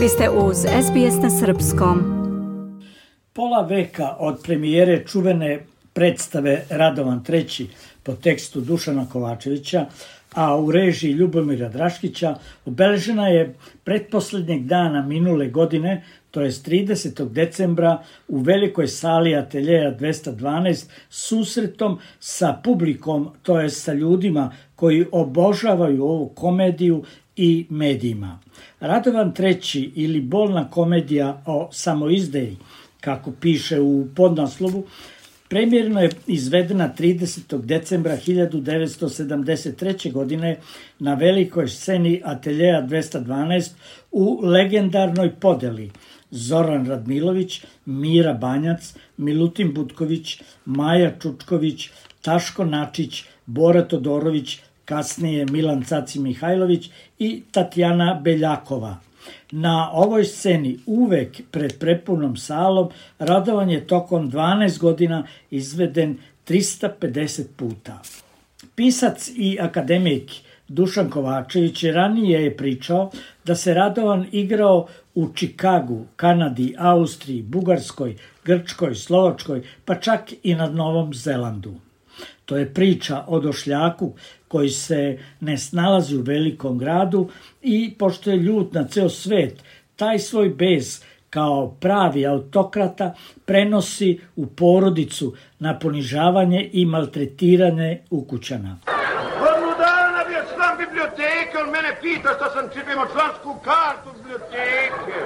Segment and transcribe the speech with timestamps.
[0.00, 1.98] Vi ste uz SBS na Srpskom.
[3.32, 5.60] Pola veka od premijere čuvene
[5.92, 7.66] predstave Radovan III
[8.02, 9.86] po tekstu Dušana Kovačevića,
[10.34, 12.34] a u režiji Ljubomira Draškića
[12.66, 13.54] obeležena je
[13.84, 17.28] pretposlednjeg dana minule godine, to je 30.
[17.28, 26.04] decembra u velikoj sali ateljeja 212 susretom sa publikom, to je sa ljudima koji obožavaju
[26.04, 27.04] ovu komediju
[27.40, 28.38] i medijima.
[28.80, 32.56] Radovan III ili bolna komedija o samoizdeji,
[33.00, 34.86] kako piše u podnaslovu,
[35.50, 37.60] Premjerno je izvedena 30.
[37.62, 40.12] decembra 1973.
[40.12, 40.58] godine
[40.98, 43.70] na velikoj sceni Ateljeja 212
[44.10, 45.90] u legendarnoj podeli
[46.30, 51.90] Zoran Radmilović, Mira Banjac, Milutin Butković, Maja Čučković,
[52.22, 54.58] Taško Načić, Bora Todorović,
[54.90, 58.96] kasnije Milan Caci Mihajlović i Tatjana Beljakova–
[59.50, 66.16] Na ovoj sceni uvek pred prepunom salom radovan je tokom 12 godina izveden
[66.48, 67.98] 350 puta.
[68.74, 70.32] Pisac i akademik
[70.68, 73.10] Dušan Kovačević ranije je pričao
[73.44, 80.70] da se Radovan igrao u Čikagu, Kanadi, Austriji, Bugarskoj, Grčkoj, Slovačkoj, pa čak i na
[80.70, 81.74] Novom Zelandu.
[82.44, 84.14] To je priča o došljaku
[84.48, 87.28] koji se ne snalazi u velikom gradu
[87.62, 89.62] i pošto je ljut na ceo svet,
[89.96, 98.78] taj svoj bez kao pravi autokrata prenosi u porodicu na ponižavanje i maltretiranje ukućana.
[99.40, 105.18] Godinu dana bio član biblioteke, on mene pita šta sam čipio, imao člansku kartu biblioteke.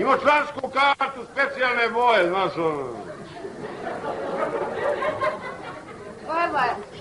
[0.00, 3.15] Imao člansku kartu specijalne boje, znaš ono.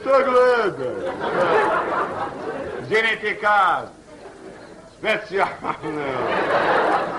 [0.02, 0.92] Šta gleda?
[2.82, 3.92] Izvinite kad?
[4.98, 6.06] Specijalno.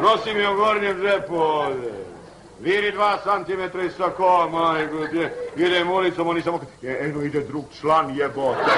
[0.03, 1.93] Nosim je u gornjem džepu ovde.
[2.61, 4.97] Viri dva santimetra i sako, majko,
[5.57, 6.61] idem ulicom, oni samo...
[6.83, 8.71] E, eno ide drug član jebote.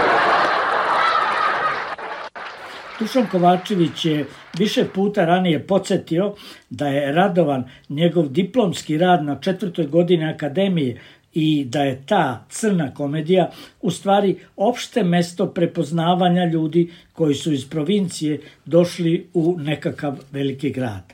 [3.01, 4.27] Dušan Kovačević je
[4.59, 6.35] više puta ranije podsjetio
[6.71, 11.01] da je radovan njegov diplomski rad na četvrtoj godini akademije
[11.35, 13.51] i da je ta crna komedija
[13.81, 21.13] u stvari opšte mesto prepoznavanja ljudi koji su iz provincije došli u nekakav veliki grad.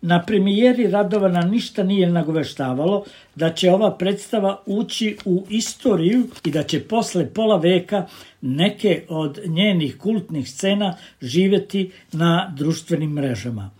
[0.00, 6.62] Na premijeri Radovana ništa nije nagoveštavalo da će ova predstava ući u istoriju i da
[6.62, 8.06] će posle pola veka
[8.40, 13.70] neke od njenih kultnih scena živeti na društvenim mrežama.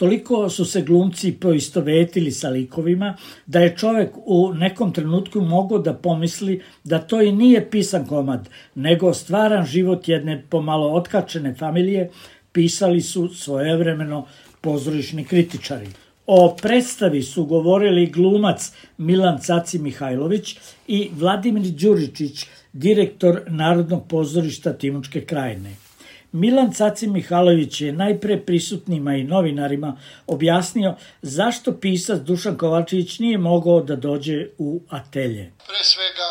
[0.00, 3.16] Toliko su se glumci poistovetili sa likovima
[3.46, 8.48] da je čovek u nekom trenutku mogao da pomisli da to i nije pisan komad,
[8.74, 12.10] nego stvaran život jedne pomalo otkačene familije
[12.52, 14.26] pisali su svojevremeno
[14.60, 15.88] pozorišni kritičari.
[16.26, 20.56] O predstavi su govorili glumac Milan Caci Mihajlović
[20.88, 25.89] i Vladimir Đuričić, direktor Narodnog pozorišta Timočke krajine.
[26.32, 33.80] Milan Caci Mihalović je najpre prisutnima i novinarima objasnio zašto pisac Dušan Kovačević nije mogao
[33.80, 35.52] da dođe u atelje.
[35.66, 36.28] Pre svega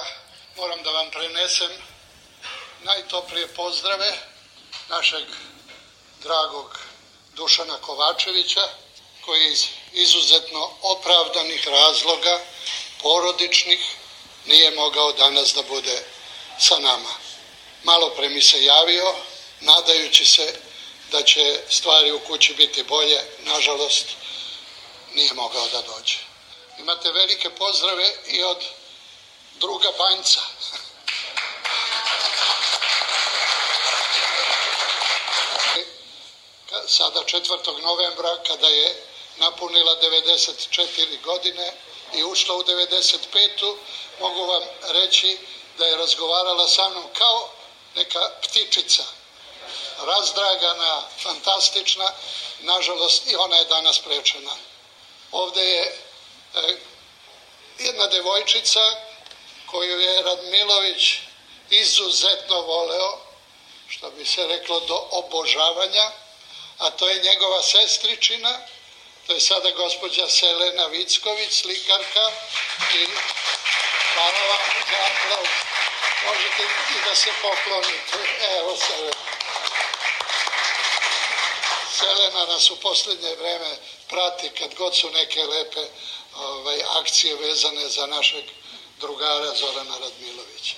[0.57, 1.71] moram da vam prenesem
[2.85, 4.11] najtoprije pozdrave
[4.89, 5.25] našeg
[6.23, 6.79] dragog
[7.35, 8.65] Dušana Kovačevića
[9.25, 9.61] koji iz
[9.93, 12.39] izuzetno opravdanih razloga,
[13.01, 13.81] porodičnih,
[14.47, 15.97] nije mogao danas da bude
[16.59, 17.13] sa nama.
[17.83, 19.05] Malo pre mi se javio,
[19.61, 20.55] nadajući se
[21.11, 24.05] da će stvari u kući biti bolje, nažalost
[25.13, 26.17] nije mogao da dođe.
[26.79, 28.57] Imate velike pozdrave i od
[29.59, 30.41] druga Banjca.
[36.87, 37.81] Sada 4.
[37.81, 39.05] novembra kada je
[39.37, 41.73] napunila 94 godine
[42.13, 43.75] i ušla u 95.
[44.19, 45.37] mogu vam reći
[45.77, 47.49] da je razgovarala sa mnom kao
[47.95, 49.18] neka ptičica
[50.05, 52.11] razdragana, fantastična,
[52.59, 54.51] nažalost i ona je danas prečena.
[55.31, 56.77] Ovde je e,
[57.79, 58.79] jedna devojčica
[59.65, 61.17] koju je Radmilović
[61.69, 63.17] izuzetno voleo,
[63.87, 66.11] što bi se reklo do obožavanja,
[66.77, 68.59] a to je njegova sestričina,
[69.27, 72.31] to je sada gospođa Selena Vicković, slikarka
[72.95, 73.07] i
[74.13, 74.59] hvala vam
[74.89, 75.49] za aplauz.
[76.25, 78.17] Možete i da se poklonite.
[78.57, 79.38] Evo Selena.
[81.99, 83.71] Selena nas u poslednje vreme
[84.09, 85.83] prati kad god su neke lepe
[86.35, 88.43] ovaj, akcije vezane za našeg
[88.99, 90.75] drugara Zorana Radmilovića.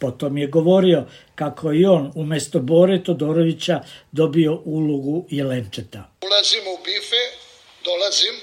[0.00, 1.04] Potom je govorio
[1.34, 3.80] kako i on umesto Bore Todorovića
[4.12, 6.00] dobio ulogu Jelenčeta.
[6.22, 7.22] ulazim u bife,
[7.84, 8.36] dolazim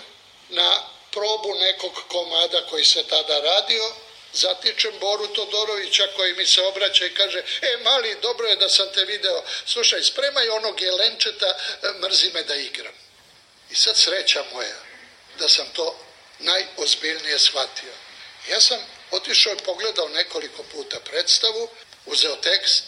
[0.50, 0.70] na
[1.12, 3.84] probu nekog komada koji se tada radio,
[4.34, 8.88] zatičem Boru Todorovića koji mi se obraća i kaže e mali dobro je da sam
[8.94, 9.44] te video.
[9.66, 11.58] Slušaj spremaj onog jelenčeta
[12.02, 12.94] mrzi me da igram.
[13.70, 14.80] I sad sreća moja
[15.40, 16.00] da sam to
[16.40, 17.94] najozbiljnije shvatio.
[18.50, 18.80] Ja sam
[19.12, 21.70] otišao i pogledao nekoliko puta predstavu
[22.06, 22.84] uzeo tekst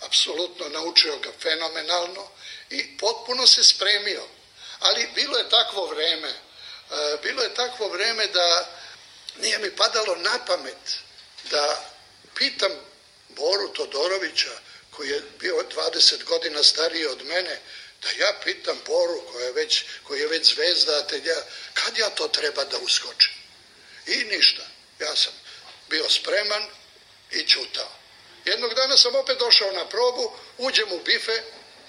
[0.00, 2.28] apsolutno naučio ga fenomenalno
[2.70, 4.22] i potpuno se spremio.
[4.80, 8.79] Ali bilo je takvo vreme e, bilo je takvo vreme da
[9.36, 10.98] nije mi padalo na pamet
[11.50, 11.92] da
[12.34, 12.72] pitam
[13.28, 14.50] Boru Todorovića,
[14.90, 17.60] koji je bio 20 godina stariji od mene,
[18.02, 21.44] da ja pitam Boru, koja je već, koji je već zvezda, ja,
[21.74, 23.32] kad ja to treba da uskočim?
[24.06, 24.62] I ništa.
[24.98, 25.32] Ja sam
[25.88, 26.68] bio spreman
[27.30, 27.92] i čutao.
[28.44, 31.42] Jednog dana sam opet došao na probu, uđem u bife,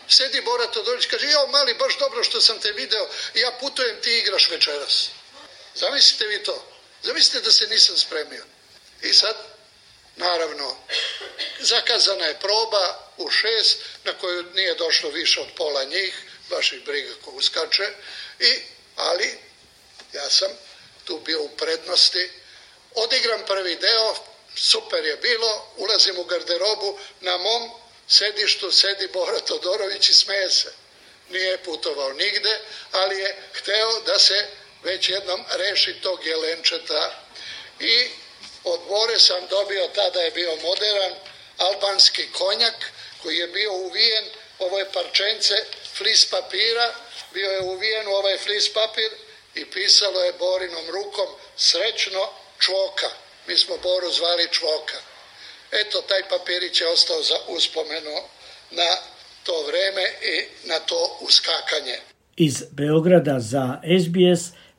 [0.07, 4.17] sedi Bora Todorović, kaže, jo, mali, baš dobro što sam te video, ja putujem, ti
[4.17, 5.09] igraš večeras.
[5.75, 6.70] Zamislite vi to.
[7.03, 8.43] Zamislite da se nisam spremio.
[9.01, 9.35] I sad,
[10.15, 10.77] naravno,
[11.59, 16.13] zakazana je proba u šest, na koju nije došlo više od pola njih,
[16.49, 17.89] baš ih briga ko uskače,
[18.39, 18.59] i,
[18.95, 19.37] ali
[20.13, 20.49] ja sam
[21.03, 22.29] tu bio u prednosti.
[22.95, 24.15] Odigram prvi deo,
[24.55, 27.71] super je bilo, ulazim u garderobu, na mom
[28.07, 30.73] sedištu sedi Bora Todorović i smeje se.
[31.29, 32.59] Nije putovao nigde,
[32.91, 34.47] ali je hteo da se
[34.83, 37.11] već jednom reši tog jelenčeta
[37.79, 38.07] i
[38.63, 41.13] od Bore sam dobio, tada je bio modern,
[41.57, 42.91] albanski konjak
[43.23, 44.25] koji je bio uvijen,
[44.59, 45.55] ovo je parčence
[45.97, 46.93] flis papira,
[47.33, 49.11] bio je uvijen u ovaj flis papir
[49.55, 52.29] i pisalo je Borinom rukom srećno
[52.59, 53.09] čvoka.
[53.47, 54.97] Mi smo Boru zvali čvoka.
[55.71, 58.15] Eto, taj papirić je ostao za uspomenu
[58.71, 58.97] na
[59.43, 61.97] to vreme i na to uskakanje.
[62.35, 64.43] Iz Beograda za SBS